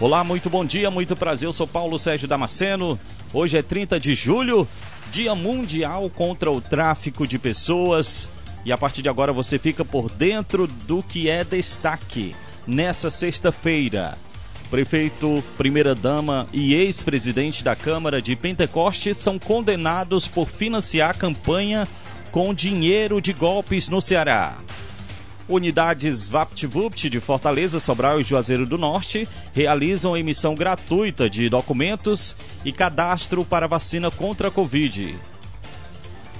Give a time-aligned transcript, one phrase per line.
[0.00, 1.48] Olá, muito bom dia, muito prazer.
[1.48, 2.96] Eu sou Paulo Sérgio Damasceno.
[3.32, 4.66] Hoje é 30 de julho,
[5.10, 8.28] Dia Mundial contra o Tráfico de Pessoas.
[8.64, 12.32] E a partir de agora você fica por dentro do que é destaque
[12.64, 14.16] nessa sexta-feira.
[14.70, 21.88] Prefeito, primeira-dama e ex-presidente da Câmara de Pentecoste são condenados por financiar campanha
[22.30, 24.58] com dinheiro de golpes no Ceará.
[25.48, 32.70] Unidades VaptVupt de Fortaleza, Sobral e Juazeiro do Norte realizam emissão gratuita de documentos e
[32.70, 35.16] cadastro para vacina contra a Covid.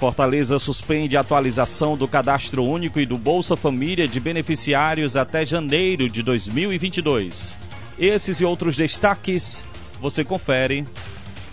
[0.00, 6.08] Fortaleza suspende a atualização do cadastro único e do Bolsa Família de beneficiários até janeiro
[6.08, 7.56] de 2022.
[7.98, 9.64] Esses e outros destaques
[10.00, 10.84] você confere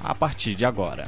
[0.04, 1.04] a partir de agora.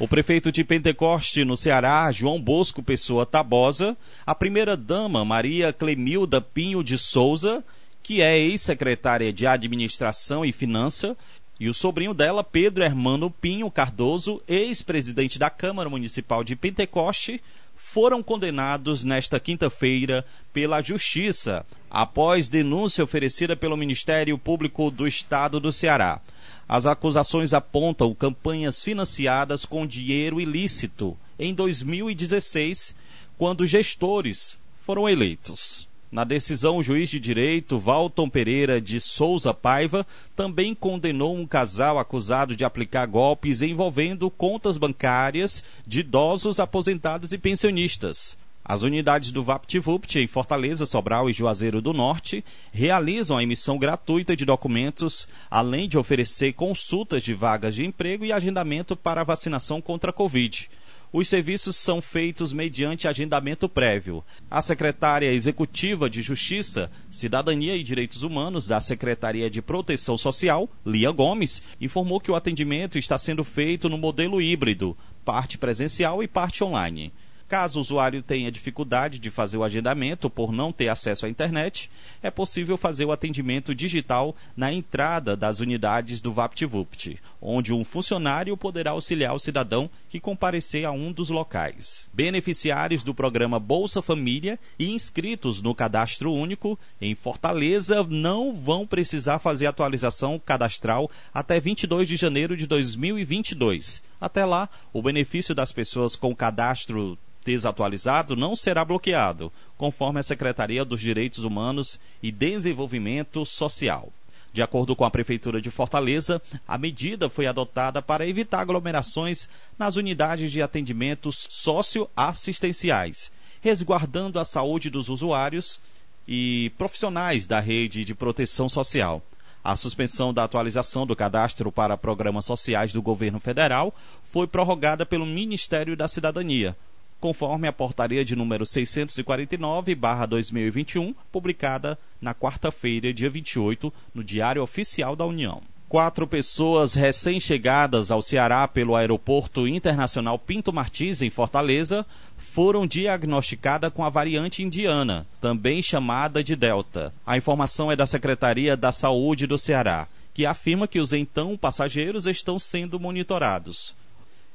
[0.00, 6.84] O prefeito de Pentecoste, no Ceará, João Bosco Pessoa Tabosa, a primeira-dama Maria Clemilda Pinho
[6.84, 7.64] de Souza,
[8.00, 11.16] que é ex-secretária de Administração e Finança,
[11.58, 17.42] e o sobrinho dela, Pedro Hermano Pinho Cardoso, ex-presidente da Câmara Municipal de Pentecoste,
[17.74, 25.72] foram condenados nesta quinta-feira pela Justiça, após denúncia oferecida pelo Ministério Público do Estado do
[25.72, 26.20] Ceará.
[26.68, 32.94] As acusações apontam campanhas financiadas com dinheiro ilícito em 2016,
[33.38, 35.88] quando gestores foram eleitos.
[36.12, 41.98] Na decisão, o juiz de direito Valton Pereira de Souza Paiva também condenou um casal
[41.98, 48.36] acusado de aplicar golpes envolvendo contas bancárias de idosos aposentados e pensionistas.
[48.68, 54.36] As unidades do VaptVupt em Fortaleza, Sobral e Juazeiro do Norte realizam a emissão gratuita
[54.36, 60.10] de documentos, além de oferecer consultas de vagas de emprego e agendamento para vacinação contra
[60.10, 60.68] a Covid.
[61.10, 64.22] Os serviços são feitos mediante agendamento prévio.
[64.50, 71.10] A secretária executiva de Justiça, Cidadania e Direitos Humanos da Secretaria de Proteção Social, Lia
[71.10, 76.62] Gomes, informou que o atendimento está sendo feito no modelo híbrido, parte presencial e parte
[76.62, 77.10] online.
[77.48, 81.90] Caso o usuário tenha dificuldade de fazer o agendamento por não ter acesso à internet,
[82.22, 88.54] é possível fazer o atendimento digital na entrada das unidades do VaptVupt, onde um funcionário
[88.54, 92.10] poderá auxiliar o cidadão que comparecer a um dos locais.
[92.12, 99.38] Beneficiários do programa Bolsa Família e inscritos no Cadastro Único em Fortaleza não vão precisar
[99.38, 104.06] fazer atualização cadastral até 22 de janeiro de 2022.
[104.20, 110.84] Até lá, o benefício das pessoas com cadastro desatualizado não será bloqueado, conforme a Secretaria
[110.84, 114.12] dos Direitos Humanos e Desenvolvimento Social.
[114.52, 119.48] De acordo com a Prefeitura de Fortaleza, a medida foi adotada para evitar aglomerações
[119.78, 123.30] nas unidades de atendimentos socioassistenciais,
[123.60, 125.80] resguardando a saúde dos usuários
[126.26, 129.22] e profissionais da rede de proteção social.
[129.62, 135.26] A suspensão da atualização do cadastro para programas sociais do governo federal foi prorrogada pelo
[135.26, 136.76] Ministério da Cidadania,
[137.20, 145.26] conforme a portaria de número 649/2021, publicada na quarta-feira, dia 28, no Diário Oficial da
[145.26, 145.60] União.
[145.88, 152.04] Quatro pessoas recém-chegadas ao Ceará pelo Aeroporto Internacional Pinto Martins, em Fortaleza,
[152.36, 157.10] foram diagnosticadas com a variante indiana, também chamada de Delta.
[157.26, 162.26] A informação é da Secretaria da Saúde do Ceará, que afirma que os então passageiros
[162.26, 163.94] estão sendo monitorados.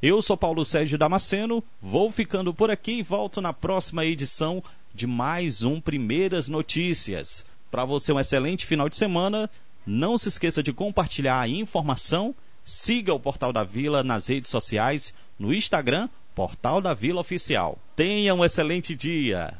[0.03, 4.63] Eu sou Paulo Sérgio Damasceno, vou ficando por aqui e volto na próxima edição
[4.93, 7.43] de mais um Primeiras Notícias.
[7.71, 9.49] Para você, um excelente final de semana.
[9.85, 12.33] Não se esqueça de compartilhar a informação.
[12.63, 17.77] Siga o Portal da Vila nas redes sociais, no Instagram, Portal da Vila Oficial.
[17.95, 19.57] Tenha um excelente dia.